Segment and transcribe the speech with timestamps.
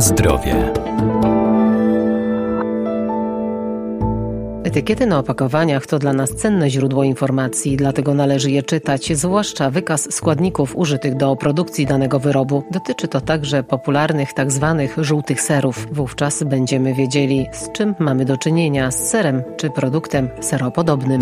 [0.00, 0.72] Zdrowie.
[4.64, 10.14] Etykiety na opakowaniach to dla nas cenne źródło informacji, dlatego należy je czytać, zwłaszcza wykaz
[10.14, 12.62] składników użytych do produkcji danego wyrobu.
[12.70, 14.86] Dotyczy to także popularnych tzw.
[14.96, 15.86] Tak żółtych serów.
[15.92, 21.20] Wówczas będziemy wiedzieli, z czym mamy do czynienia z serem czy produktem seropodobnym.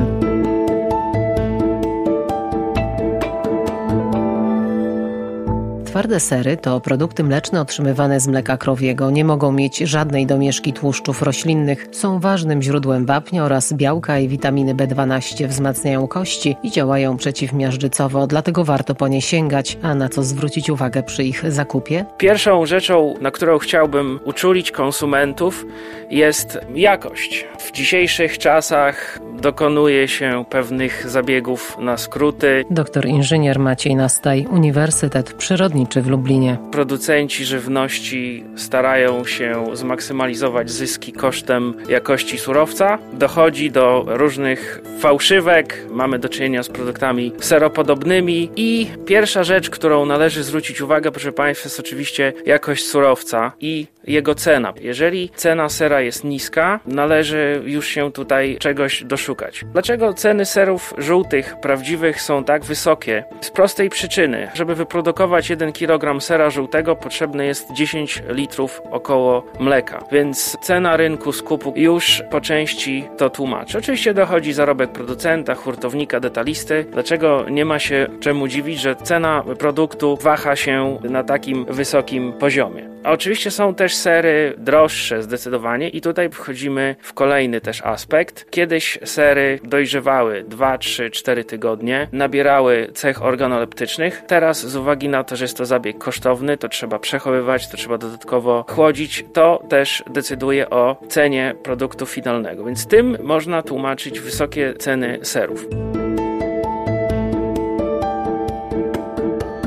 [5.96, 9.10] Twarde sery to produkty mleczne otrzymywane z mleka krowiego.
[9.10, 11.86] Nie mogą mieć żadnej domieszki tłuszczów roślinnych.
[11.92, 15.46] Są ważnym źródłem wapnia oraz białka i witaminy B12.
[15.46, 19.78] Wzmacniają kości i działają przeciwmiażdżycowo, dlatego warto po nie sięgać.
[19.82, 22.04] A na co zwrócić uwagę przy ich zakupie?
[22.18, 25.64] Pierwszą rzeczą, na którą chciałbym uczulić konsumentów,
[26.10, 27.46] jest jakość.
[27.58, 32.64] W dzisiejszych czasach dokonuje się pewnych zabiegów na skróty.
[32.70, 36.58] Doktor inżynier Maciej Nastaj, Uniwersytet Przyrodniczy w Lublinie.
[36.72, 42.98] Producenci żywności starają się zmaksymalizować zyski kosztem jakości surowca.
[43.12, 50.42] Dochodzi do różnych fałszywek, mamy do czynienia z produktami seropodobnymi i pierwsza rzecz, którą należy
[50.42, 54.72] zwrócić uwagę, proszę Państwa, jest oczywiście jakość surowca i jego cena.
[54.80, 59.64] Jeżeli cena sera jest niska, należy już się tutaj czegoś doszukać.
[59.72, 63.24] Dlaczego ceny serów żółtych, prawdziwych są tak wysokie?
[63.40, 64.48] Z prostej przyczyny.
[64.54, 71.32] Żeby wyprodukować 1 kg sera żółtego potrzebne jest 10 litrów około mleka, więc cena rynku
[71.32, 73.78] skupu już po części to tłumaczy.
[73.78, 76.84] Oczywiście dochodzi zarobek producenta, hurtownika, detalisty.
[76.92, 82.96] Dlaczego nie ma się czemu dziwić, że cena produktu waha się na takim wysokim poziomie?
[83.06, 88.50] A oczywiście są też sery droższe zdecydowanie i tutaj wchodzimy w kolejny też aspekt.
[88.50, 94.22] Kiedyś sery dojrzewały 2, 3, 4 tygodnie, nabierały cech organoleptycznych.
[94.26, 97.98] Teraz z uwagi na to, że jest to zabieg kosztowny, to trzeba przechowywać, to trzeba
[97.98, 102.64] dodatkowo chłodzić, to też decyduje o cenie produktu finalnego.
[102.64, 105.66] Więc tym można tłumaczyć wysokie ceny serów.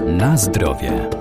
[0.06, 1.19] Na zdrowie.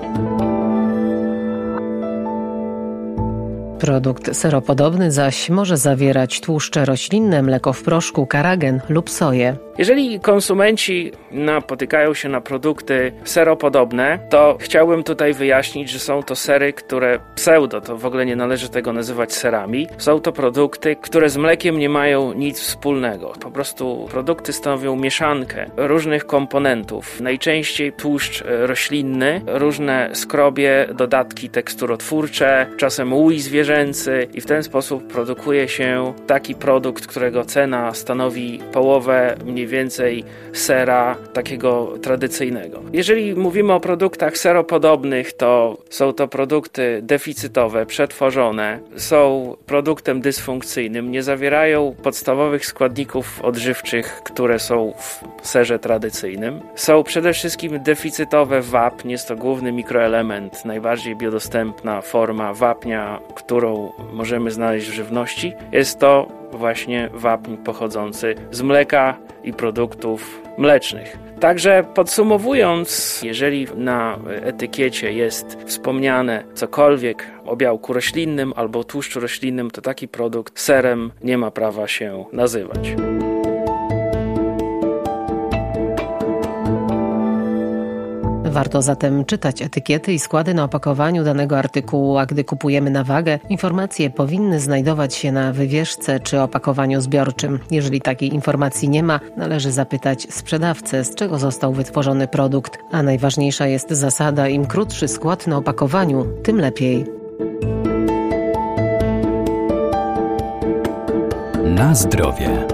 [3.79, 9.55] Produkt seropodobny zaś może zawierać tłuszcze roślinne, mleko w proszku, karagen lub soję.
[9.77, 16.73] Jeżeli konsumenci napotykają się na produkty seropodobne, to chciałbym tutaj wyjaśnić, że są to sery,
[16.73, 19.87] które pseudo, to w ogóle nie należy tego nazywać serami.
[19.97, 23.33] Są to produkty, które z mlekiem nie mają nic wspólnego.
[23.41, 27.21] Po prostu produkty stanowią mieszankę różnych komponentów.
[27.21, 33.68] Najczęściej tłuszcz roślinny, różne skrobie, dodatki teksturotwórcze, czasem łój zwierzęcy
[34.33, 41.17] i w ten sposób produkuje się taki produkt, którego cena stanowi połowę mniej więcej sera
[41.33, 42.81] takiego tradycyjnego.
[42.93, 51.23] Jeżeli mówimy o produktach seropodobnych, to są to produkty deficytowe, przetworzone, są produktem dysfunkcyjnym, nie
[51.23, 54.93] zawierają podstawowych składników odżywczych, które są
[55.41, 56.59] w serze tradycyjnym.
[56.75, 63.19] Są przede wszystkim deficytowe wapń, jest to główny mikroelement, najbardziej biodostępna forma wapnia,
[63.59, 65.53] którą możemy znaleźć w żywności.
[65.71, 71.17] Jest to właśnie wapń pochodzący z mleka i produktów mlecznych.
[71.39, 79.81] Także podsumowując, jeżeli na etykiecie jest wspomniane cokolwiek o białku roślinnym albo tłuszczu roślinnym, to
[79.81, 82.95] taki produkt serem nie ma prawa się nazywać.
[88.51, 93.39] Warto zatem czytać etykiety i składy na opakowaniu danego artykułu, a gdy kupujemy na wagę,
[93.49, 97.59] informacje powinny znajdować się na wywieszce czy opakowaniu zbiorczym.
[97.71, 102.79] Jeżeli takiej informacji nie ma, należy zapytać sprzedawcę, z czego został wytworzony produkt.
[102.91, 107.05] A najważniejsza jest zasada: im krótszy skład na opakowaniu, tym lepiej.
[111.65, 112.67] Na zdrowie.